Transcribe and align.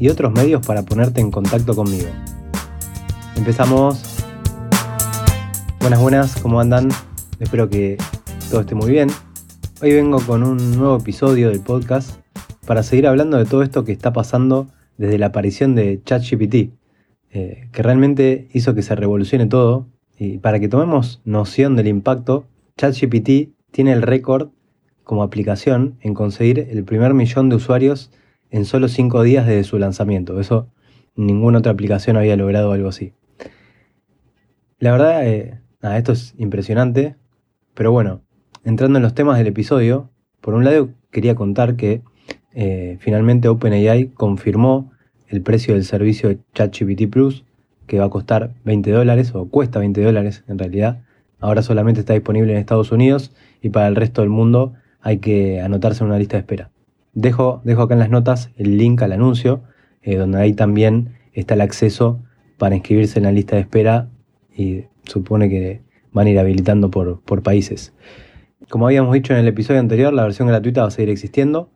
y 0.00 0.08
otros 0.08 0.32
medios 0.32 0.66
para 0.66 0.82
ponerte 0.82 1.20
en 1.20 1.30
contacto 1.30 1.76
conmigo. 1.76 2.08
Empezamos. 3.36 4.02
Buenas, 5.80 6.00
buenas, 6.00 6.40
¿cómo 6.40 6.58
andan? 6.58 6.88
Espero 7.38 7.68
que 7.68 7.98
todo 8.50 8.62
esté 8.62 8.74
muy 8.74 8.90
bien. 8.90 9.08
Hoy 9.82 9.92
vengo 9.92 10.18
con 10.20 10.42
un 10.42 10.76
nuevo 10.76 10.96
episodio 10.96 11.50
del 11.50 11.60
podcast 11.60 12.18
para 12.66 12.82
seguir 12.82 13.06
hablando 13.06 13.36
de 13.36 13.44
todo 13.44 13.62
esto 13.62 13.84
que 13.84 13.92
está 13.92 14.12
pasando 14.12 14.68
desde 14.96 15.18
la 15.18 15.26
aparición 15.26 15.74
de 15.74 16.02
ChatGPT, 16.02 16.72
eh, 17.32 17.68
que 17.70 17.82
realmente 17.82 18.48
hizo 18.52 18.74
que 18.74 18.82
se 18.82 18.94
revolucione 18.94 19.46
todo. 19.46 19.86
Y 20.18 20.38
para 20.38 20.60
que 20.60 20.68
tomemos 20.68 21.20
noción 21.24 21.76
del 21.76 21.88
impacto, 21.88 22.46
ChatGPT 22.78 23.52
tiene 23.70 23.92
el 23.92 24.02
récord 24.02 24.48
como 25.04 25.22
aplicación 25.22 25.96
en 26.00 26.14
conseguir 26.14 26.68
el 26.70 26.84
primer 26.84 27.12
millón 27.14 27.48
de 27.48 27.56
usuarios 27.56 28.10
en 28.50 28.64
solo 28.64 28.88
5 28.88 29.22
días 29.22 29.46
desde 29.46 29.64
su 29.64 29.78
lanzamiento. 29.78 30.40
Eso 30.40 30.68
ninguna 31.16 31.58
otra 31.58 31.72
aplicación 31.72 32.16
había 32.16 32.36
logrado 32.36 32.72
algo 32.72 32.88
así. 32.88 33.12
La 34.78 34.92
verdad, 34.92 35.26
eh, 35.26 35.60
esto 35.82 36.12
es 36.12 36.34
impresionante, 36.38 37.16
pero 37.74 37.92
bueno, 37.92 38.22
entrando 38.64 38.98
en 38.98 39.02
los 39.02 39.14
temas 39.14 39.38
del 39.38 39.46
episodio, 39.46 40.10
por 40.40 40.54
un 40.54 40.64
lado 40.64 40.90
quería 41.10 41.34
contar 41.34 41.76
que 41.76 42.02
eh, 42.54 42.96
finalmente 43.00 43.48
OpenAI 43.48 44.08
confirmó 44.08 44.90
el 45.28 45.42
precio 45.42 45.74
del 45.74 45.84
servicio 45.84 46.28
de 46.28 46.38
ChatGPT 46.54 47.08
Plus, 47.10 47.44
que 47.86 47.98
va 47.98 48.06
a 48.06 48.10
costar 48.10 48.54
20 48.64 48.90
dólares, 48.90 49.34
o 49.34 49.48
cuesta 49.48 49.78
20 49.78 50.02
dólares 50.02 50.44
en 50.48 50.58
realidad. 50.58 51.02
Ahora 51.38 51.62
solamente 51.62 52.00
está 52.00 52.14
disponible 52.14 52.52
en 52.52 52.58
Estados 52.58 52.92
Unidos 52.92 53.32
y 53.62 53.70
para 53.70 53.86
el 53.88 53.96
resto 53.96 54.22
del 54.22 54.30
mundo 54.30 54.74
hay 55.00 55.18
que 55.18 55.60
anotarse 55.60 56.02
en 56.02 56.10
una 56.10 56.18
lista 56.18 56.36
de 56.36 56.40
espera. 56.40 56.69
Dejo, 57.12 57.60
dejo 57.64 57.82
acá 57.82 57.94
en 57.94 58.00
las 58.00 58.10
notas 58.10 58.50
el 58.56 58.76
link 58.78 59.02
al 59.02 59.12
anuncio, 59.12 59.62
eh, 60.02 60.16
donde 60.16 60.38
ahí 60.38 60.52
también 60.52 61.14
está 61.32 61.54
el 61.54 61.60
acceso 61.60 62.22
para 62.58 62.76
inscribirse 62.76 63.18
en 63.18 63.24
la 63.24 63.32
lista 63.32 63.56
de 63.56 63.62
espera 63.62 64.08
y 64.56 64.84
supone 65.04 65.48
que 65.48 65.82
van 66.12 66.26
a 66.26 66.30
ir 66.30 66.38
habilitando 66.38 66.90
por, 66.90 67.20
por 67.22 67.42
países. 67.42 67.94
Como 68.68 68.86
habíamos 68.86 69.12
dicho 69.14 69.32
en 69.32 69.40
el 69.40 69.48
episodio 69.48 69.80
anterior, 69.80 70.12
la 70.12 70.22
versión 70.22 70.46
gratuita 70.48 70.82
va 70.82 70.88
a 70.88 70.90
seguir 70.90 71.10
existiendo, 71.10 71.70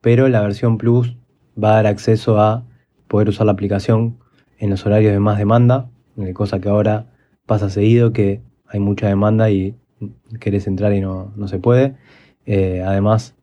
pero 0.00 0.28
la 0.28 0.40
versión 0.40 0.78
Plus 0.78 1.16
va 1.62 1.72
a 1.72 1.74
dar 1.76 1.86
acceso 1.86 2.40
a 2.40 2.66
poder 3.08 3.28
usar 3.28 3.46
la 3.46 3.52
aplicación 3.52 4.18
en 4.58 4.70
los 4.70 4.84
horarios 4.86 5.12
de 5.12 5.20
más 5.20 5.38
demanda, 5.38 5.90
eh, 6.16 6.32
cosa 6.32 6.60
que 6.60 6.68
ahora 6.68 7.06
pasa 7.46 7.70
seguido, 7.70 8.12
que 8.12 8.42
hay 8.66 8.80
mucha 8.80 9.08
demanda 9.08 9.50
y 9.50 9.76
querés 10.38 10.66
entrar 10.66 10.92
y 10.94 11.00
no, 11.00 11.32
se 11.46 11.58
puede. 11.58 11.96
Eh, 12.46 12.82
además, 12.86 13.34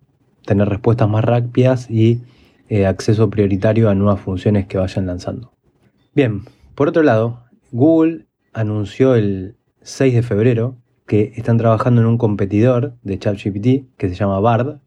tener 0.48 0.68
respuestas 0.68 1.08
más 1.08 1.24
rápidas 1.24 1.92
y 1.92 2.22
eh, 2.70 2.88
acceso 2.88 3.30
prioritario 3.30 3.90
a 3.90 3.96
nuevas 3.96 4.20
funciones 4.20 4.66
que 4.66 4.80
vayan 4.80 5.06
lanzando. 5.06 5.54
Bien, 6.16 6.42
por 6.74 6.88
otro 6.88 7.04
lado, 7.04 7.44
Google 7.72 8.26
anunció 8.54 9.14
el 9.14 9.56
6 9.82 10.16
de 10.16 10.24
febrero 10.24 10.78
que 11.06 11.34
están 11.36 11.58
trabajando 11.58 12.02
en 12.02 12.08
un 12.08 12.18
competidor 12.18 12.96
de 13.04 13.20
ChatGPT 13.20 13.96
que 13.98 14.10
se 14.10 14.16
llama 14.16 14.40
Bard 14.40 14.80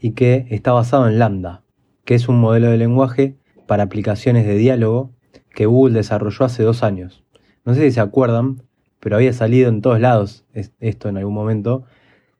y 0.00 0.12
que 0.12 0.46
está 0.50 0.72
basado 0.72 1.06
en 1.06 1.18
Lambda, 1.18 1.62
que 2.04 2.14
es 2.14 2.28
un 2.28 2.40
modelo 2.40 2.70
de 2.70 2.78
lenguaje 2.78 3.36
para 3.66 3.84
aplicaciones 3.84 4.46
de 4.46 4.56
diálogo 4.56 5.12
que 5.54 5.66
Google 5.66 5.94
desarrolló 5.94 6.44
hace 6.44 6.62
dos 6.62 6.82
años. 6.82 7.24
No 7.64 7.74
sé 7.74 7.82
si 7.82 7.92
se 7.92 8.00
acuerdan, 8.00 8.62
pero 9.00 9.16
había 9.16 9.32
salido 9.32 9.68
en 9.68 9.80
todos 9.80 10.00
lados 10.00 10.44
esto 10.80 11.08
en 11.08 11.18
algún 11.18 11.34
momento, 11.34 11.84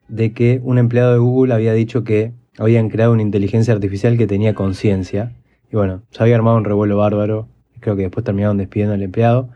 de 0.08 0.32
que 0.32 0.60
un 0.62 0.78
empleado 0.78 1.12
de 1.12 1.18
Google 1.18 1.54
había 1.54 1.72
dicho 1.72 2.04
que 2.04 2.32
habían 2.58 2.88
creado 2.88 3.12
una 3.12 3.22
inteligencia 3.22 3.74
artificial 3.74 4.16
que 4.16 4.26
tenía 4.26 4.54
conciencia. 4.54 5.32
Y 5.70 5.76
bueno, 5.76 6.02
se 6.10 6.22
había 6.22 6.36
armado 6.36 6.56
un 6.56 6.64
revuelo 6.64 6.96
bárbaro. 6.96 7.48
Creo 7.80 7.96
que 7.96 8.02
después 8.02 8.24
terminaron 8.24 8.56
despidiendo 8.56 8.94
al 8.94 9.02
empleado. 9.02 9.50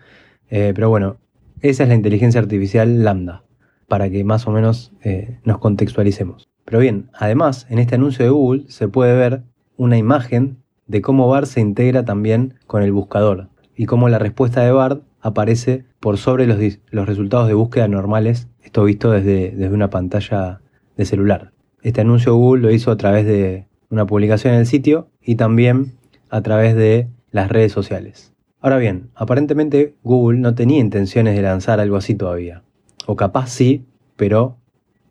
Eh, 0.50 0.72
pero 0.74 0.88
bueno, 0.88 1.18
esa 1.60 1.82
es 1.82 1.88
la 1.88 1.94
inteligencia 1.94 2.40
artificial 2.40 3.04
lambda, 3.04 3.44
para 3.86 4.10
que 4.10 4.24
más 4.24 4.46
o 4.46 4.50
menos 4.50 4.92
eh, 5.02 5.38
nos 5.44 5.58
contextualicemos. 5.58 6.48
Pero 6.64 6.80
bien, 6.80 7.10
además, 7.14 7.66
en 7.70 7.78
este 7.78 7.94
anuncio 7.94 8.24
de 8.24 8.30
Google 8.30 8.64
se 8.68 8.88
puede 8.88 9.16
ver 9.16 9.42
una 9.76 9.96
imagen 9.96 10.58
de 10.86 11.02
cómo 11.02 11.28
Bard 11.28 11.46
se 11.46 11.60
integra 11.60 12.04
también 12.04 12.54
con 12.66 12.82
el 12.82 12.92
buscador 12.92 13.48
y 13.76 13.86
cómo 13.86 14.08
la 14.08 14.18
respuesta 14.18 14.62
de 14.62 14.72
Bard 14.72 15.00
aparece 15.20 15.84
por 16.00 16.18
sobre 16.18 16.46
los, 16.46 16.58
los 16.90 17.06
resultados 17.06 17.48
de 17.48 17.54
búsqueda 17.54 17.88
normales, 17.88 18.48
esto 18.62 18.84
visto 18.84 19.10
desde, 19.10 19.50
desde 19.50 19.74
una 19.74 19.90
pantalla 19.90 20.60
de 20.96 21.04
celular. 21.04 21.52
Este 21.82 22.00
anuncio 22.00 22.34
Google 22.34 22.62
lo 22.62 22.70
hizo 22.70 22.90
a 22.90 22.96
través 22.96 23.24
de 23.24 23.66
una 23.90 24.06
publicación 24.06 24.54
en 24.54 24.60
el 24.60 24.66
sitio 24.66 25.08
y 25.22 25.36
también 25.36 25.94
a 26.30 26.42
través 26.42 26.74
de 26.74 27.08
las 27.30 27.48
redes 27.48 27.72
sociales. 27.72 28.34
Ahora 28.60 28.78
bien, 28.78 29.10
aparentemente 29.14 29.94
Google 30.02 30.40
no 30.40 30.54
tenía 30.54 30.80
intenciones 30.80 31.36
de 31.36 31.42
lanzar 31.42 31.78
algo 31.78 31.96
así 31.96 32.14
todavía. 32.14 32.62
O 33.06 33.14
capaz 33.14 33.50
sí, 33.50 33.86
pero 34.16 34.56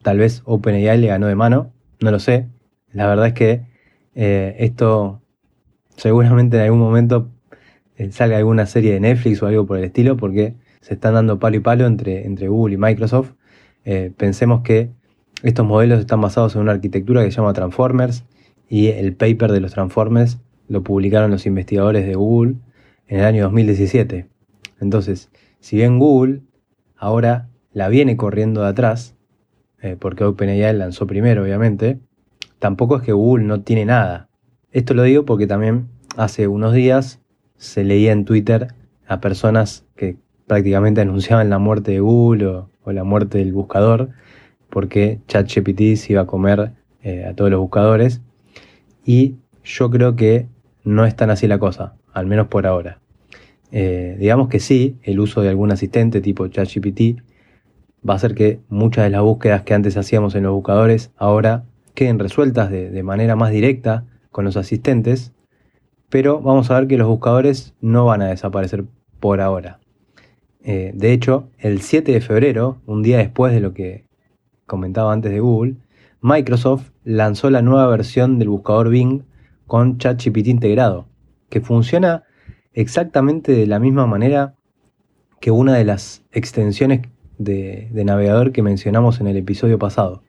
tal 0.01 0.17
vez 0.17 0.41
OpenAI 0.45 0.97
le 0.97 1.07
ganó 1.07 1.27
de 1.27 1.35
mano, 1.35 1.71
no 2.01 2.11
lo 2.11 2.19
sé. 2.19 2.47
La 2.91 3.07
verdad 3.07 3.27
es 3.27 3.33
que 3.33 3.61
eh, 4.15 4.55
esto 4.59 5.21
seguramente 5.95 6.57
en 6.57 6.63
algún 6.63 6.79
momento 6.79 7.29
eh, 7.97 8.11
salga 8.11 8.37
alguna 8.37 8.65
serie 8.65 8.93
de 8.93 8.99
Netflix 8.99 9.41
o 9.41 9.47
algo 9.47 9.65
por 9.65 9.77
el 9.77 9.85
estilo, 9.85 10.17
porque 10.17 10.55
se 10.81 10.95
están 10.95 11.13
dando 11.13 11.39
palo 11.39 11.57
y 11.57 11.59
palo 11.59 11.85
entre, 11.85 12.25
entre 12.25 12.47
Google 12.49 12.75
y 12.75 12.77
Microsoft. 12.77 13.31
Eh, 13.85 14.11
pensemos 14.15 14.61
que 14.61 14.89
estos 15.43 15.65
modelos 15.65 15.99
están 15.99 16.21
basados 16.21 16.55
en 16.55 16.61
una 16.61 16.71
arquitectura 16.71 17.23
que 17.23 17.31
se 17.31 17.37
llama 17.37 17.53
Transformers 17.53 18.23
y 18.69 18.87
el 18.87 19.15
paper 19.15 19.51
de 19.51 19.59
los 19.59 19.71
Transformers 19.71 20.39
lo 20.67 20.83
publicaron 20.83 21.31
los 21.31 21.45
investigadores 21.45 22.05
de 22.05 22.15
Google 22.15 22.55
en 23.07 23.19
el 23.19 23.25
año 23.25 23.43
2017. 23.43 24.27
Entonces, 24.81 25.29
si 25.59 25.77
bien 25.77 25.99
Google 25.99 26.41
ahora 26.97 27.49
la 27.71 27.87
viene 27.89 28.17
corriendo 28.17 28.61
de 28.61 28.69
atrás, 28.69 29.15
eh, 29.81 29.95
porque 29.99 30.23
OpenAI 30.23 30.75
lanzó 30.75 31.05
primero, 31.05 31.43
obviamente, 31.43 31.99
tampoco 32.59 32.97
es 32.97 33.03
que 33.03 33.13
Google 33.13 33.45
no 33.45 33.61
tiene 33.61 33.85
nada. 33.85 34.29
Esto 34.71 34.93
lo 34.93 35.03
digo 35.03 35.25
porque 35.25 35.47
también 35.47 35.87
hace 36.17 36.47
unos 36.47 36.73
días 36.73 37.21
se 37.57 37.83
leía 37.83 38.11
en 38.11 38.25
Twitter 38.25 38.73
a 39.07 39.21
personas 39.21 39.85
que 39.95 40.17
prácticamente 40.47 41.01
anunciaban 41.01 41.49
la 41.49 41.59
muerte 41.59 41.91
de 41.91 41.99
Google 41.99 42.47
o, 42.47 42.69
o 42.83 42.91
la 42.91 43.03
muerte 43.03 43.37
del 43.37 43.53
buscador 43.53 44.09
porque 44.77 45.21
ChatGPT 45.27 45.95
se 45.95 46.13
iba 46.13 46.21
a 46.21 46.27
comer 46.27 46.73
eh, 47.01 47.25
a 47.25 47.33
todos 47.33 47.49
los 47.49 47.59
buscadores. 47.59 48.21
Y 49.03 49.37
yo 49.63 49.89
creo 49.89 50.15
que 50.15 50.45
no 50.83 51.07
es 51.07 51.15
tan 51.15 51.31
así 51.31 51.47
la 51.47 51.57
cosa, 51.57 51.95
al 52.13 52.27
menos 52.27 52.45
por 52.45 52.67
ahora. 52.67 52.99
Eh, 53.71 54.17
digamos 54.19 54.49
que 54.49 54.59
sí, 54.59 54.99
el 55.01 55.19
uso 55.19 55.41
de 55.41 55.49
algún 55.49 55.71
asistente 55.71 56.21
tipo 56.21 56.45
ChatGPT 56.45 57.23
va 58.07 58.13
a 58.13 58.17
hacer 58.17 58.35
que 58.35 58.59
muchas 58.69 59.05
de 59.05 59.09
las 59.09 59.23
búsquedas 59.23 59.63
que 59.63 59.73
antes 59.73 59.97
hacíamos 59.97 60.35
en 60.35 60.43
los 60.43 60.53
buscadores 60.53 61.09
ahora 61.17 61.63
queden 61.95 62.19
resueltas 62.19 62.69
de, 62.69 63.01
manera 63.01 63.35
más 63.35 63.49
directa 63.49 64.05
con 64.29 64.45
los 64.45 64.57
asistentes, 64.57 65.33
pero 66.09 66.39
vamos 66.39 66.69
a 66.69 66.79
ver 66.79 66.87
que 66.87 66.99
los 66.99 67.07
buscadores 67.07 67.73
no 67.81 68.05
van 68.05 68.21
a 68.21 68.27
desaparecer 68.27 68.85
por 69.19 69.41
ahora. 69.41 69.79
Eh, 70.63 70.91
de 70.93 71.13
hecho, 71.13 71.49
el 71.57 71.81
7 71.81 72.11
de 72.11 72.21
febrero, 72.21 72.77
un 72.85 73.01
día 73.01 73.17
después 73.17 73.51
de 73.53 73.59
lo 73.59 73.73
que 73.73 74.05
comentaba 74.67 75.11
antes 75.11 75.31
de 75.31 75.39
Google, 75.39 75.77
Microsoft 76.21 76.91
lanzó 77.03 77.49
la 77.49 77.61
nueva 77.61 77.87
versión 77.87 78.37
del 78.37 78.49
buscador 78.49 78.89
Bing 78.89 79.23
con 79.65 79.97
ChatGPT 79.97 80.47
integrado, 80.47 81.07
que 81.49 81.61
funciona 81.61 82.23
exactamente 82.73 83.53
de 83.53 83.65
la 83.65 83.79
misma 83.79 84.05
manera 84.05 84.55
que 85.39 85.51
una 85.51 85.73
de 85.73 85.85
las 85.85 86.23
extensiones 86.31 87.01
de, 87.37 87.89
navegador 87.93 88.51
que 88.51 88.63
mencionamos 88.63 89.19
en 89.19 89.27
el 89.27 89.37
episodio 89.37 89.77
pasado. 89.79 90.23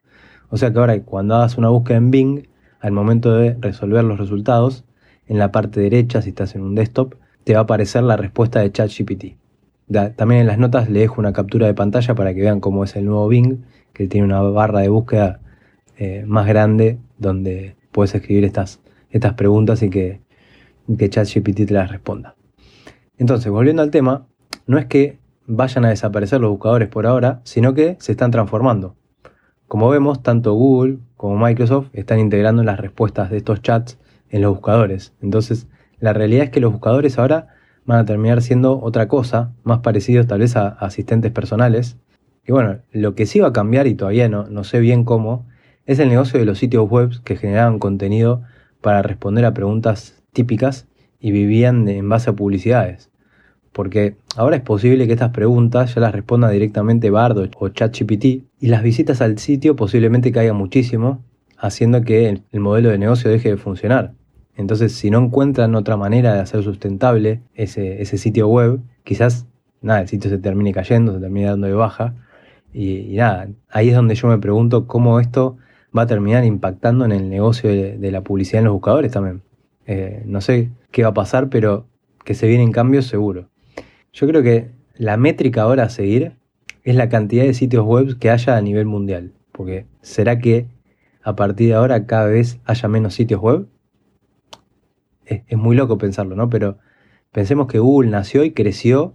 O 0.50 0.56
sea 0.56 0.73
que 0.73 0.79
ahora 0.79 1.02
cuando 1.02 1.37
hagas 1.37 1.58
una 1.58 1.69
búsqueda 1.69 1.99
en 1.99 2.11
Bing, 2.11 2.49
al 2.81 2.93
momento 2.93 3.32
de 3.32 3.56
resolver 3.61 4.05
los 4.05 4.19
resultados, 4.19 4.85
en 5.26 5.38
la 5.38 5.52
parte 5.52 5.81
derecha, 5.81 6.23
si 6.23 6.31
estás 6.31 6.55
en 6.55 6.62
un 6.62 6.75
desktop, 6.75 7.14
te 7.44 7.55
va 7.55 7.61
a 7.61 7.62
aparecer 7.62 8.02
la 8.02 8.17
respuesta 8.17 8.61
de 8.61 8.73
ChatGPT. 8.73 9.37
También 10.17 10.43
en 10.43 10.46
las 10.46 10.58
notas 10.58 10.90
le 10.90 11.00
dejo 11.00 11.20
una 11.20 11.32
captura 11.32 11.67
de 11.67 11.75
pantalla 11.75 12.14
para 12.14 12.35
que 12.35 12.43
vean 12.43 12.61
cómo 12.61 12.85
es 12.85 12.94
el 12.96 13.06
nuevo 13.06 13.26
Bing 13.29 13.64
que 13.93 14.08
tiene 14.08 14.26
una 14.26 14.40
barra 14.43 14.81
de 14.81 14.88
búsqueda 14.88 15.40
eh, 15.96 16.25
más 16.26 16.46
grande 16.46 16.99
donde 17.19 17.76
puedes 17.93 18.14
escribir 18.14 18.44
estas, 18.44 18.81
estas 19.11 19.35
preguntas 19.35 19.82
y 19.82 19.90
que 19.90 20.20
que 20.96 21.11
ChatGPT 21.11 21.67
te 21.67 21.75
las 21.75 21.90
responda. 21.90 22.35
Entonces, 23.19 23.50
volviendo 23.50 23.82
al 23.82 23.90
tema, 23.90 24.26
no 24.67 24.79
es 24.79 24.87
que 24.87 25.19
vayan 25.46 25.85
a 25.85 25.90
desaparecer 25.90 26.40
los 26.40 26.50
buscadores 26.50 26.88
por 26.88 27.06
ahora, 27.06 27.40
sino 27.44 27.75
que 27.75 27.96
se 28.00 28.12
están 28.12 28.31
transformando. 28.31 28.96
Como 29.67 29.88
vemos, 29.90 30.23
tanto 30.23 30.55
Google 30.55 30.99
como 31.17 31.44
Microsoft 31.44 31.88
están 31.93 32.20
integrando 32.20 32.62
las 32.62 32.81
respuestas 32.81 33.31
de 33.31 33.38
estos 33.38 33.61
chats 33.61 33.99
en 34.31 34.43
los 34.43 34.52
buscadores. 34.52 35.14
Entonces, 35.20 35.67
la 35.99 36.12
realidad 36.12 36.44
es 36.44 36.50
que 36.50 36.61
los 36.61 36.73
buscadores 36.73 37.19
ahora 37.19 37.49
van 37.85 37.99
a 37.99 38.05
terminar 38.05 38.40
siendo 38.40 38.81
otra 38.81 39.08
cosa, 39.08 39.52
más 39.64 39.81
parecidos 39.81 40.26
tal 40.26 40.40
vez 40.40 40.56
a 40.56 40.69
asistentes 40.69 41.32
personales. 41.32 41.99
Y 42.49 42.53
bueno, 42.53 42.79
lo 42.93 43.15
que 43.15 43.27
sí 43.27 43.41
va 43.41 43.49
a 43.49 43.53
cambiar, 43.53 43.87
y 43.87 43.95
todavía 43.95 44.29
no, 44.31 44.49
no 44.49 44.65
sé 44.65 44.81
bien 44.81 45.05
cómo, 45.05 45.47
es 45.85 45.99
el 45.99 46.09
negocio 46.09 46.41
de 46.41 46.47
los 46.47 46.59
sitios 46.59 46.89
web 46.89 47.11
que 47.23 47.37
generaban 47.37 47.79
contenido 47.79 48.43
para 48.81 49.03
responder 49.03 49.45
a 49.45 49.53
preguntas 49.53 50.23
típicas 50.33 50.87
y 51.21 51.31
vivían 51.31 51.87
en 51.89 52.09
base 52.09 52.31
a 52.31 52.33
publicidades. 52.33 53.11
Porque 53.73 54.17
ahora 54.35 54.56
es 54.56 54.62
posible 54.62 55.06
que 55.06 55.12
estas 55.12 55.31
preguntas 55.31 55.95
ya 55.95 56.00
las 56.00 56.12
responda 56.12 56.49
directamente 56.49 57.11
Bard 57.11 57.50
o 57.59 57.69
ChatGPT 57.69 58.25
y 58.61 58.69
las 58.69 58.83
visitas 58.83 59.21
al 59.21 59.39
sitio 59.39 59.77
posiblemente 59.77 60.33
caigan 60.33 60.56
muchísimo, 60.56 61.23
haciendo 61.59 62.03
que 62.03 62.29
el 62.29 62.61
modelo 62.61 62.89
de 62.89 62.99
negocio 62.99 63.31
deje 63.31 63.50
de 63.50 63.56
funcionar. 63.59 64.15
Entonces, 64.56 64.93
si 64.95 65.11
no 65.11 65.19
encuentran 65.19 65.75
otra 65.75 65.99
manera 65.99 66.33
de 66.33 66.41
hacer 66.41 66.65
sustentable 66.65 67.43
ese, 67.55 68.05
sitio 68.06 68.49
web, 68.49 68.81
quizás 69.05 69.47
nada, 69.83 70.00
el 70.00 70.09
sitio 70.09 70.31
se 70.31 70.39
termine 70.39 70.73
cayendo, 70.73 71.12
se 71.12 71.21
termine 71.21 71.47
dando 71.47 71.67
de 71.67 71.75
baja. 71.75 72.15
Y, 72.73 73.15
nada, 73.17 73.49
ahí 73.70 73.88
es 73.88 73.94
donde 73.94 74.15
yo 74.15 74.29
me 74.29 74.38
pregunto 74.38 74.87
cómo 74.87 75.20
esto 75.20 75.56
va 75.97 76.03
a 76.03 76.06
terminar 76.06 76.44
impactando 76.44 77.05
en 77.05 77.12
el 77.12 77.29
negocio 77.29 77.70
de, 77.70 78.11
la 78.11 78.23
publicidad 78.23 78.61
en 78.61 78.67
los 78.67 78.75
buscadores 78.75 79.12
también. 79.12 79.43
Eh, 79.87 80.23
no 80.26 80.41
sé 80.41 80.70
qué 80.91 81.03
va 81.03 81.11
a 81.11 81.15
pasar, 81.15 81.49
pero 81.49 81.87
que 82.25 82.35
se 82.35 82.47
vienen 82.47 82.73
cambios 82.73 83.06
seguro. 83.06 83.49
Yo 84.12 84.26
creo 84.26 84.43
que 84.43 84.70
la 84.97 85.17
métrica 85.17 85.62
ahora 85.62 85.85
a 85.85 85.88
seguir 85.88 86.32
es 86.85 86.94
la 86.94 87.09
cantidad 87.09 87.44
de 87.44 87.55
sitios 87.55 87.85
web 87.85 88.19
que 88.19 88.31
haya 88.31 88.56
a 88.56 88.61
nivel 88.61 88.87
mundial. 88.87 89.32
Porque 89.53 89.87
¿será 90.03 90.38
que 90.38 90.67
a 91.23 91.35
partir 91.37 91.69
de 91.69 91.75
ahora 91.75 92.06
cada 92.06 92.26
vez 92.26 92.61
haya 92.64 92.88
menos 92.88 93.14
sitios 93.14 93.41
web? 93.41 93.67
es, 95.29 95.59
muy 95.59 95.76
loco 95.76 95.99
pensarlo, 95.99 96.37
¿no? 96.37 96.49
Pero 96.49 96.79
pensemos 97.32 97.67
que 97.67 97.79
Google 97.79 98.11
nació 98.11 98.44
y 98.44 98.53
creció, 98.53 99.14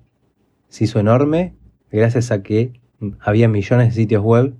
se 0.69 0.85
hizo 0.85 0.99
enorme, 0.99 1.55
gracias 1.91 2.31
a 2.31 2.43
que 2.43 2.79
había 3.19 3.47
millones 3.47 3.89
de 3.89 4.01
sitios 4.01 4.23
web 4.23 4.55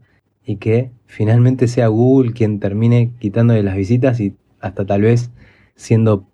y 0.45 0.57
que 0.57 0.91
finalmente 1.05 1.67
sea 1.67 1.87
Google 1.87 2.33
quien 2.33 2.59
termine 2.59 3.11
quitando 3.19 3.53
de 3.53 3.63
las 3.63 3.75
visitas 3.75 4.19
y 4.19 4.35
hasta 4.59 4.85
tal 4.85 5.01
vez 5.01 5.31
siendo 5.75 6.27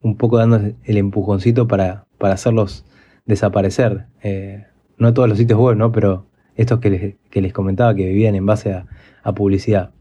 un 0.00 0.16
poco 0.16 0.38
dando 0.38 0.60
el 0.84 0.96
empujoncito 0.96 1.68
para, 1.68 2.06
para 2.18 2.34
hacerlos 2.34 2.84
desaparecer. 3.26 4.06
Eh, 4.22 4.66
no 4.98 5.14
todos 5.14 5.28
los 5.28 5.38
sitios 5.38 5.58
web, 5.58 5.76
¿no? 5.76 5.92
Pero 5.92 6.26
estos 6.56 6.80
que 6.80 7.16
les, 7.32 7.52
comentaba 7.52 7.94
que 7.94 8.06
vivían 8.06 8.34
en 8.34 8.46
base 8.46 8.72
a 8.72 9.34
publicidad. 9.34 9.92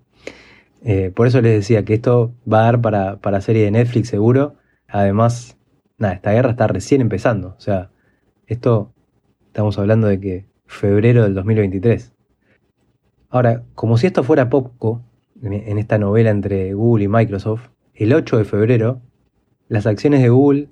Eh, 0.83 1.11
por 1.15 1.27
eso 1.27 1.41
les 1.41 1.53
decía 1.53 1.85
que 1.85 1.93
esto 1.93 2.33
va 2.51 2.61
a 2.61 2.63
dar 2.63 2.81
para, 2.81 3.17
para 3.17 3.41
serie 3.41 3.63
de 3.63 3.71
Netflix 3.71 4.09
seguro. 4.09 4.55
Además, 4.87 5.57
nada, 5.97 6.15
esta 6.15 6.31
guerra 6.31 6.51
está 6.51 6.67
recién 6.67 7.01
empezando. 7.01 7.55
O 7.57 7.59
sea, 7.59 7.91
esto 8.47 8.93
estamos 9.47 9.77
hablando 9.77 10.07
de 10.07 10.19
que 10.19 10.45
febrero 10.71 11.23
del 11.23 11.35
2023. 11.35 12.13
Ahora, 13.29 13.63
como 13.75 13.97
si 13.97 14.07
esto 14.07 14.23
fuera 14.23 14.49
poco, 14.49 15.03
en 15.41 15.77
esta 15.77 15.97
novela 15.97 16.29
entre 16.29 16.73
Google 16.73 17.05
y 17.05 17.07
Microsoft, 17.07 17.69
el 17.93 18.13
8 18.13 18.37
de 18.37 18.45
febrero, 18.45 19.01
las 19.67 19.85
acciones 19.85 20.21
de 20.21 20.29
Google 20.29 20.69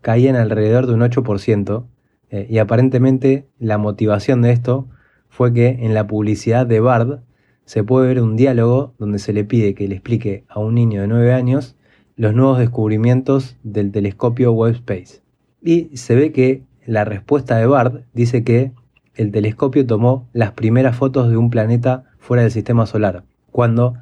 caían 0.00 0.36
alrededor 0.36 0.86
de 0.86 0.94
un 0.94 1.00
8%, 1.00 1.86
eh, 2.30 2.46
y 2.48 2.58
aparentemente 2.58 3.46
la 3.58 3.78
motivación 3.78 4.42
de 4.42 4.52
esto 4.52 4.88
fue 5.28 5.52
que 5.52 5.68
en 5.68 5.94
la 5.94 6.06
publicidad 6.06 6.66
de 6.66 6.80
Bard 6.80 7.20
se 7.64 7.84
puede 7.84 8.08
ver 8.08 8.22
un 8.22 8.36
diálogo 8.36 8.94
donde 8.98 9.18
se 9.18 9.32
le 9.32 9.44
pide 9.44 9.74
que 9.74 9.88
le 9.88 9.94
explique 9.94 10.44
a 10.48 10.58
un 10.60 10.74
niño 10.74 11.00
de 11.00 11.08
9 11.08 11.32
años 11.32 11.76
los 12.16 12.34
nuevos 12.34 12.58
descubrimientos 12.58 13.56
del 13.62 13.92
telescopio 13.92 14.52
Webb 14.52 14.74
Space. 14.74 15.22
Y 15.62 15.96
se 15.96 16.14
ve 16.14 16.32
que 16.32 16.64
la 16.86 17.04
respuesta 17.04 17.56
de 17.56 17.66
Bard 17.66 18.02
dice 18.12 18.44
que 18.44 18.72
el 19.14 19.30
telescopio 19.30 19.86
tomó 19.86 20.28
las 20.32 20.52
primeras 20.52 20.96
fotos 20.96 21.28
de 21.30 21.36
un 21.36 21.50
planeta 21.50 22.04
fuera 22.18 22.42
del 22.42 22.52
sistema 22.52 22.86
solar, 22.86 23.24
cuando 23.50 23.94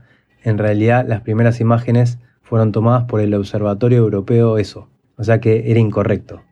en 0.42 0.58
realidad 0.58 1.04
las 1.06 1.22
primeras 1.22 1.60
imágenes 1.60 2.18
fueron 2.42 2.72
tomadas 2.72 3.04
por 3.04 3.20
el 3.20 3.34
Observatorio 3.34 3.98
Europeo 3.98 4.58
ESO, 4.58 4.88
o 5.16 5.24
sea 5.24 5.40
que 5.40 5.70
era 5.70 5.80
incorrecto. 5.80 6.42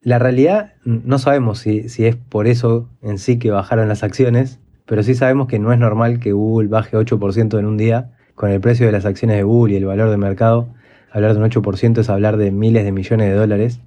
La 0.00 0.18
realidad 0.18 0.74
no 0.84 1.18
sabemos 1.18 1.58
si, 1.58 1.88
si 1.88 2.06
es 2.06 2.16
por 2.16 2.46
eso 2.46 2.88
en 3.02 3.18
sí 3.18 3.38
que 3.38 3.50
bajaron 3.50 3.88
las 3.88 4.04
acciones, 4.04 4.60
pero 4.86 5.02
sí 5.02 5.14
sabemos 5.14 5.48
que 5.48 5.58
no 5.58 5.72
es 5.72 5.78
normal 5.78 6.20
que 6.20 6.32
Google 6.32 6.68
baje 6.68 6.96
8% 6.96 7.58
en 7.58 7.66
un 7.66 7.76
día. 7.76 8.12
Con 8.36 8.50
el 8.50 8.60
precio 8.60 8.86
de 8.86 8.92
las 8.92 9.04
acciones 9.04 9.36
de 9.36 9.42
Google 9.42 9.74
y 9.74 9.76
el 9.78 9.86
valor 9.86 10.10
de 10.10 10.16
mercado, 10.16 10.68
hablar 11.10 11.32
de 11.32 11.40
un 11.42 11.50
8% 11.50 11.98
es 11.98 12.08
hablar 12.08 12.36
de 12.36 12.52
miles 12.52 12.84
de 12.84 12.92
millones 12.92 13.28
de 13.28 13.34
dólares. 13.34 13.80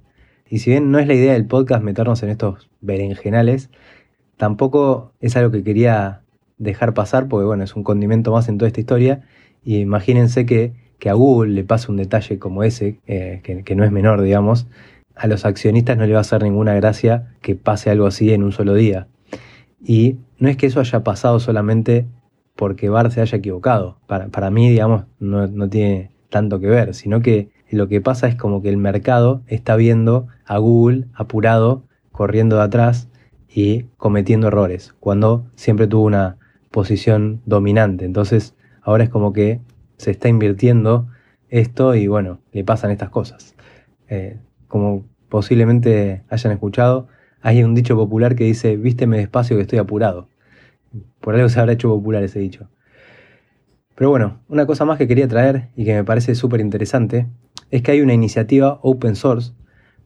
Y 0.48 0.58
si 0.58 0.70
bien 0.70 0.90
no 0.90 0.98
es 0.98 1.06
la 1.06 1.14
idea 1.14 1.32
del 1.32 1.46
podcast 1.46 1.82
meternos 1.82 2.22
en 2.22 2.28
estos 2.28 2.68
berenjenales, 2.80 3.70
tampoco 4.40 5.12
es 5.20 5.36
algo 5.36 5.50
que 5.50 5.62
quería 5.62 6.22
dejar 6.56 6.94
pasar, 6.94 7.28
porque 7.28 7.44
bueno, 7.44 7.62
es 7.62 7.76
un 7.76 7.84
condimento 7.84 8.32
más 8.32 8.48
en 8.48 8.56
toda 8.56 8.68
esta 8.68 8.80
historia. 8.80 9.20
Y 9.62 9.80
imagínense 9.80 10.46
que, 10.46 10.72
a 11.06 11.12
Google 11.12 11.52
le 11.52 11.62
pase 11.62 11.90
un 11.90 11.98
detalle 11.98 12.38
como 12.38 12.62
ese, 12.62 13.00
eh, 13.06 13.40
que, 13.42 13.64
que 13.64 13.74
no 13.74 13.84
es 13.84 13.92
menor, 13.92 14.22
digamos, 14.22 14.66
a 15.14 15.26
los 15.26 15.44
accionistas 15.44 15.98
no 15.98 16.06
le 16.06 16.12
va 16.12 16.18
a 16.18 16.20
hacer 16.22 16.42
ninguna 16.42 16.72
gracia 16.72 17.34
que 17.42 17.54
pase 17.54 17.90
algo 17.90 18.06
así 18.06 18.32
en 18.32 18.42
un 18.42 18.52
solo 18.52 18.72
día. 18.72 19.08
Y 19.84 20.16
no 20.38 20.48
es 20.48 20.56
que 20.56 20.66
eso 20.66 20.80
haya 20.80 21.04
pasado 21.04 21.38
solamente 21.38 22.06
porque 22.56 22.88
Bar 22.88 23.10
se 23.10 23.20
haya 23.20 23.36
equivocado. 23.36 23.98
Para, 24.06 24.50
mí, 24.50 24.70
digamos, 24.70 25.04
no, 25.18 25.68
tiene 25.68 26.12
tanto 26.30 26.60
que 26.60 26.68
ver, 26.68 26.94
sino 26.94 27.20
que 27.20 27.50
lo 27.70 27.88
que 27.88 28.00
pasa 28.00 28.26
es 28.26 28.36
como 28.36 28.62
que 28.62 28.70
el 28.70 28.78
mercado 28.78 29.42
está 29.48 29.76
viendo 29.76 30.28
a 30.46 30.56
Google 30.56 31.08
apurado, 31.12 31.82
corriendo 32.10 32.56
de 32.56 32.62
atrás 32.62 33.09
y 33.52 33.84
cometiendo 33.96 34.48
errores, 34.48 34.94
cuando 35.00 35.46
siempre 35.56 35.86
tuvo 35.86 36.04
una 36.04 36.38
posición 36.70 37.42
dominante. 37.46 38.04
Entonces, 38.04 38.54
ahora 38.82 39.04
es 39.04 39.10
como 39.10 39.32
que 39.32 39.60
se 39.96 40.12
está 40.12 40.28
invirtiendo 40.28 41.08
esto 41.48 41.94
y 41.94 42.06
bueno, 42.06 42.40
le 42.52 42.64
pasan 42.64 42.90
estas 42.90 43.10
cosas. 43.10 43.54
Eh, 44.08 44.38
como 44.68 45.04
posiblemente 45.28 46.22
hayan 46.28 46.52
escuchado, 46.52 47.08
hay 47.40 47.62
un 47.64 47.74
dicho 47.74 47.96
popular 47.96 48.36
que 48.36 48.44
dice, 48.44 48.76
vísteme 48.76 49.18
despacio 49.18 49.56
que 49.56 49.62
estoy 49.62 49.78
apurado. 49.78 50.28
Por 51.20 51.34
algo 51.34 51.48
se 51.48 51.58
habrá 51.58 51.72
hecho 51.72 51.88
popular 51.88 52.22
ese 52.22 52.38
dicho. 52.38 52.68
Pero 53.94 54.10
bueno, 54.10 54.40
una 54.48 54.66
cosa 54.66 54.84
más 54.84 54.98
que 54.98 55.08
quería 55.08 55.28
traer 55.28 55.68
y 55.76 55.84
que 55.84 55.94
me 55.94 56.04
parece 56.04 56.34
súper 56.34 56.60
interesante 56.60 57.26
es 57.70 57.82
que 57.82 57.92
hay 57.92 58.00
una 58.00 58.14
iniciativa 58.14 58.78
open 58.82 59.16
source 59.16 59.52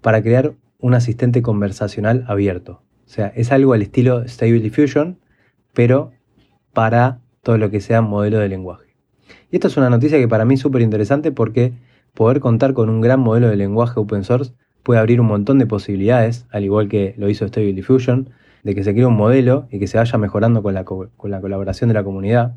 para 0.01 0.23
crear 0.23 0.55
un 0.79 0.95
asistente 0.95 1.43
conversacional 1.43 2.25
abierto. 2.29 2.84
Sea, 3.15 3.33
es 3.37 3.53
algo 3.53 3.75
al 3.75 3.83
estilo 3.83 4.27
Stable 4.27 4.59
Diffusion, 4.59 5.21
pero 5.73 6.11
para 6.73 7.21
todo 7.45 7.59
lo 7.59 7.71
que 7.71 7.81
sea 7.81 8.03
modelo 8.03 8.41
de 8.41 8.49
lenguaje. 8.49 8.97
Y 9.53 9.57
esto 9.57 9.69
es 9.69 9.77
una 9.77 9.89
noticia 9.89 10.19
que 10.19 10.27
para 10.27 10.45
mí 10.45 10.55
es 10.55 10.61
súper 10.61 10.83
interesante 10.83 11.31
porque 11.31 11.75
poder 12.13 12.41
contar 12.41 12.75
con 12.75 12.91
un 12.91 13.01
gran 13.01 13.21
modelo 13.21 13.47
de 13.47 13.55
lenguaje 13.55 14.01
open 14.01 14.25
source 14.25 14.55
puede 14.83 14.99
abrir 14.99 15.21
un 15.21 15.29
montón 15.29 15.61
de 15.61 15.67
posibilidades, 15.67 16.49
al 16.51 16.65
igual 16.65 16.89
que 16.89 17.15
lo 17.17 17.29
hizo 17.29 17.47
Stable 17.47 17.73
Diffusion, 17.75 18.31
de 18.65 18.75
que 18.75 18.83
se 18.83 18.93
cree 18.93 19.07
un 19.07 19.15
modelo 19.15 19.69
y 19.71 19.79
que 19.79 19.87
se 19.87 19.97
vaya 19.97 20.19
mejorando 20.19 20.65
con 20.65 20.75
la, 20.75 20.85
con 20.85 21.31
la 21.31 21.41
colaboración 21.41 21.87
de 21.87 21.95
la 21.95 22.03
comunidad. 22.03 22.57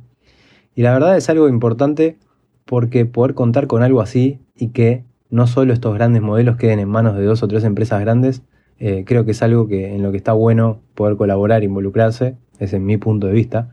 Y 0.73 0.81
la 0.81 0.91
verdad 0.91 1.17
es 1.17 1.29
algo 1.29 1.49
importante 1.49 2.17
porque 2.65 3.05
poder 3.05 3.35
contar 3.35 3.67
con 3.67 3.83
algo 3.83 4.01
así 4.01 4.39
y 4.55 4.69
que 4.69 5.03
no 5.29 5.45
solo 5.45 5.71
estos 5.71 5.93
grandes 5.93 6.23
modelos 6.23 6.57
queden 6.57 6.79
en 6.79 6.89
manos 6.89 7.15
de 7.15 7.25
dos 7.25 7.43
o 7.43 7.47
tres 7.47 7.63
empresas 7.63 8.01
grandes, 8.01 8.41
eh, 8.79 9.03
creo 9.05 9.25
que 9.25 9.31
es 9.31 9.41
algo 9.41 9.67
que, 9.67 9.95
en 9.95 10.03
lo 10.03 10.11
que 10.11 10.17
está 10.17 10.33
bueno 10.33 10.81
poder 10.93 11.17
colaborar, 11.17 11.63
involucrarse, 11.63 12.37
es 12.59 12.73
en 12.73 12.85
mi 12.85 12.97
punto 12.97 13.27
de 13.27 13.33
vista. 13.33 13.71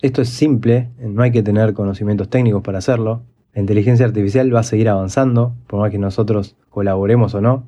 Esto 0.00 0.22
es 0.22 0.28
simple, 0.28 0.90
no 0.98 1.22
hay 1.22 1.30
que 1.30 1.42
tener 1.42 1.74
conocimientos 1.74 2.28
técnicos 2.28 2.62
para 2.62 2.78
hacerlo. 2.78 3.22
La 3.54 3.60
inteligencia 3.60 4.06
artificial 4.06 4.54
va 4.54 4.60
a 4.60 4.64
seguir 4.64 4.88
avanzando, 4.88 5.54
por 5.66 5.80
más 5.80 5.90
que 5.90 5.98
nosotros 5.98 6.56
colaboremos 6.70 7.34
o 7.34 7.40
no. 7.40 7.66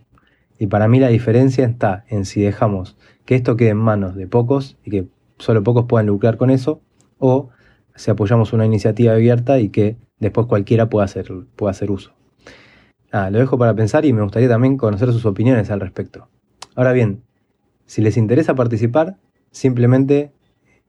Y 0.58 0.66
para 0.66 0.88
mí 0.88 0.98
la 0.98 1.08
diferencia 1.08 1.64
está 1.66 2.04
en 2.08 2.24
si 2.24 2.40
dejamos 2.40 2.96
que 3.24 3.34
esto 3.34 3.56
quede 3.56 3.70
en 3.70 3.76
manos 3.76 4.14
de 4.16 4.26
pocos 4.26 4.76
y 4.84 4.90
que 4.90 5.06
solo 5.38 5.62
pocos 5.62 5.86
puedan 5.86 6.06
lucrar 6.06 6.36
con 6.36 6.50
eso, 6.50 6.80
o 7.18 7.50
si 7.94 8.10
apoyamos 8.10 8.52
una 8.52 8.66
iniciativa 8.66 9.12
abierta 9.12 9.60
y 9.60 9.68
que 9.68 9.96
después 10.18 10.46
cualquiera 10.46 10.88
pueda 10.88 11.04
hacer, 11.04 11.30
pueda 11.56 11.70
hacer 11.70 11.90
uso. 11.90 12.12
Lo 13.12 13.38
dejo 13.38 13.56
para 13.58 13.74
pensar 13.74 14.04
y 14.04 14.12
me 14.12 14.22
gustaría 14.22 14.48
también 14.48 14.76
conocer 14.76 15.12
sus 15.12 15.24
opiniones 15.24 15.70
al 15.70 15.78
respecto. 15.78 16.28
Ahora 16.74 16.92
bien, 16.92 17.22
si 17.86 18.02
les 18.02 18.16
interesa 18.16 18.54
participar, 18.54 19.16
simplemente 19.50 20.32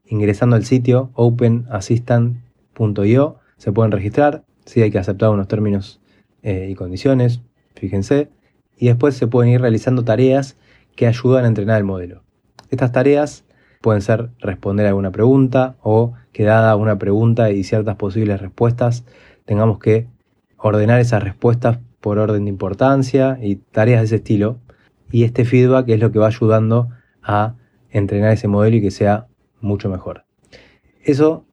ingresando 0.06 0.56
al 0.56 0.66
sitio 0.66 1.12
openassistant.io 1.14 3.36
se 3.58 3.72
pueden 3.72 3.92
registrar, 3.92 4.44
si 4.66 4.82
hay 4.82 4.92
que 4.92 5.00
aceptar 5.00 5.30
unos 5.30 5.48
términos 5.48 6.02
eh, 6.44 6.68
y 6.70 6.76
condiciones, 6.76 7.42
fíjense, 7.76 8.30
y 8.78 8.88
después 8.88 9.16
se 9.16 9.28
pueden 9.28 9.52
ir 9.52 9.62
realizando 9.62 10.04
tareas 10.04 10.58
que 10.96 11.08
ayudan 11.08 11.46
a 11.46 11.48
entrenar 11.48 11.78
el 11.78 11.84
modelo. 11.84 12.24
Estas 12.70 12.92
tareas 12.92 13.46
pueden 13.82 14.02
ser 14.02 14.30
responder 14.40 14.88
alguna 14.88 15.12
pregunta 15.12 15.76
o 15.82 16.14
que 16.32 16.44
dada 16.44 16.76
una 16.76 16.98
pregunta 16.98 17.52
y 17.52 17.64
ciertas 17.64 17.96
posibles 17.96 18.42
respuestas, 18.42 19.06
tengamos 19.46 19.80
que 19.80 20.08
ordenar 20.58 21.00
esas 21.00 21.24
respuestas 21.24 21.80
por 22.02 22.18
orden 22.18 22.46
de 22.46 22.50
importancia 22.50 23.38
y 23.42 23.56
tareas 23.56 24.02
de 24.02 24.06
ese 24.06 24.16
estilo. 24.18 24.58
Y 25.16 25.24
este 25.24 25.46
feedback 25.46 25.88
es 25.88 26.02
lo 26.02 26.12
que 26.12 26.20
va 26.20 26.28
ayudando 26.28 26.90
a 27.24 27.56
entrenar 27.90 28.34
ese 28.34 28.50
modelo 28.50 28.76
y 28.76 28.82
que 28.82 28.92
sea 28.92 29.28
mucho 29.62 29.88
mejor. 29.88 30.26
Eso, 31.06 31.46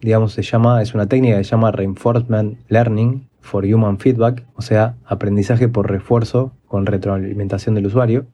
digamos, 0.00 0.32
se 0.32 0.40
llama, 0.40 0.80
es 0.80 0.94
una 0.94 1.06
técnica 1.06 1.36
que 1.36 1.44
se 1.44 1.50
llama 1.50 1.70
Reinforcement 1.70 2.60
Learning 2.70 3.28
for 3.42 3.66
Human 3.66 3.98
Feedback, 3.98 4.46
o 4.54 4.62
sea, 4.62 4.96
aprendizaje 5.04 5.68
por 5.68 5.90
refuerzo 5.90 6.54
con 6.66 6.86
retroalimentación 6.86 7.74
del 7.74 7.84
usuario. 7.84 8.24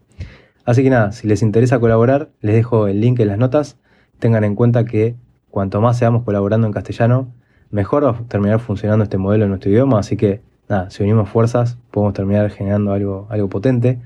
Así 0.64 0.84
que 0.84 0.90
nada, 0.90 1.10
si 1.10 1.26
les 1.26 1.42
interesa 1.42 1.80
colaborar, 1.80 2.30
les 2.40 2.54
dejo 2.54 2.86
el 2.86 3.00
link 3.00 3.18
en 3.18 3.26
las 3.26 3.38
notas. 3.38 3.76
Tengan 4.20 4.44
en 4.44 4.54
cuenta 4.54 4.84
que 4.84 5.16
cuanto 5.48 5.80
más 5.80 5.98
seamos 5.98 6.22
colaborando 6.22 6.68
en 6.68 6.72
castellano, 6.72 7.34
mejor 7.72 8.04
va 8.04 8.10
a 8.10 8.22
terminar 8.28 8.60
funcionando 8.60 9.02
este 9.02 9.18
modelo 9.18 9.42
en 9.46 9.50
nuestro 9.50 9.72
idioma. 9.72 9.98
Así 9.98 10.16
que 10.16 10.42
nada, 10.68 10.90
si 10.90 11.02
unimos 11.02 11.28
fuerzas, 11.28 11.76
podemos 11.90 12.14
terminar 12.14 12.48
generando 12.50 12.92
algo, 12.92 13.26
algo 13.30 13.48
potente. 13.48 13.98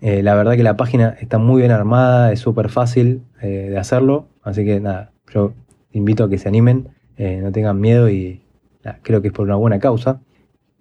Eh, 0.00 0.22
la 0.22 0.34
verdad 0.34 0.54
que 0.54 0.62
la 0.62 0.76
página 0.76 1.16
está 1.20 1.38
muy 1.38 1.62
bien 1.62 1.72
armada, 1.72 2.32
es 2.32 2.40
súper 2.40 2.68
fácil 2.68 3.22
eh, 3.42 3.68
de 3.70 3.78
hacerlo. 3.78 4.28
Así 4.42 4.64
que 4.64 4.80
nada, 4.80 5.12
yo 5.32 5.52
invito 5.92 6.24
a 6.24 6.30
que 6.30 6.38
se 6.38 6.48
animen, 6.48 6.88
eh, 7.16 7.40
no 7.42 7.50
tengan 7.52 7.80
miedo 7.80 8.08
y 8.08 8.42
creo 9.02 9.20
que 9.20 9.28
es 9.28 9.34
por 9.34 9.46
una 9.46 9.56
buena 9.56 9.78
causa. 9.78 10.20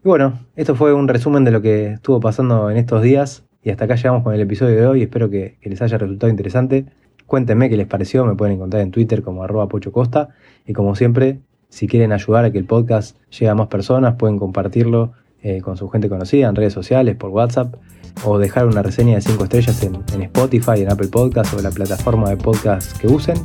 Y 0.03 0.07
bueno, 0.07 0.39
esto 0.55 0.75
fue 0.75 0.93
un 0.93 1.07
resumen 1.07 1.43
de 1.43 1.51
lo 1.51 1.61
que 1.61 1.93
estuvo 1.93 2.19
pasando 2.19 2.69
en 2.69 2.77
estos 2.77 3.01
días. 3.01 3.43
Y 3.63 3.71
hasta 3.71 3.85
acá 3.85 3.95
llegamos 3.95 4.23
con 4.23 4.33
el 4.33 4.41
episodio 4.41 4.75
de 4.75 4.85
hoy. 4.85 5.01
Espero 5.01 5.29
que, 5.29 5.57
les 5.61 5.81
haya 5.81 5.97
resultado 5.97 6.29
interesante. 6.29 6.85
Cuéntenme 7.25 7.69
qué 7.69 7.75
les 7.75 7.87
pareció. 7.87 8.23
Me 8.23 8.35
pueden 8.35 8.55
encontrar 8.55 8.83
en 8.83 8.91
Twitter 8.91 9.23
como 9.23 9.43
arroba 9.43 9.67
pochocosta. 9.67 10.29
Y 10.65 10.73
como 10.73 10.95
siempre, 10.95 11.39
si 11.69 11.87
quieren 11.87 12.13
ayudar 12.13 12.45
a 12.45 12.51
que 12.51 12.59
el 12.59 12.65
podcast 12.65 13.17
llegue 13.31 13.49
a 13.49 13.55
más 13.55 13.67
personas, 13.67 14.15
pueden 14.15 14.37
compartirlo 14.37 15.13
eh, 15.43 15.61
con 15.61 15.77
su 15.77 15.89
gente 15.89 16.09
conocida 16.09 16.47
en 16.47 16.55
redes 16.55 16.73
sociales, 16.73 17.15
por 17.15 17.29
WhatsApp, 17.29 17.75
o 18.23 18.37
dejar 18.39 18.65
una 18.65 18.81
reseña 18.81 19.15
de 19.15 19.21
5 19.21 19.43
estrellas 19.43 19.83
en, 19.83 20.21
Spotify, 20.23 20.81
en 20.81 20.91
Apple 20.91 21.07
Podcast 21.07 21.53
o 21.53 21.57
en 21.57 21.63
la 21.63 21.71
plataforma 21.71 22.29
de 22.29 22.37
podcast 22.37 22.97
que 22.97 23.07
usen. 23.07 23.37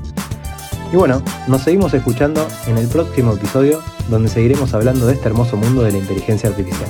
Y 0.92 0.96
bueno, 0.96 1.22
nos 1.48 1.62
seguimos 1.62 1.94
escuchando 1.94 2.46
en 2.66 2.78
el 2.78 2.88
próximo 2.88 3.32
episodio 3.32 3.80
donde 4.10 4.28
seguiremos 4.28 4.74
hablando 4.74 5.06
de 5.06 5.14
este 5.14 5.28
hermoso 5.28 5.56
mundo 5.56 5.82
de 5.82 5.92
la 5.92 5.98
inteligencia 5.98 6.48
artificial. 6.50 6.88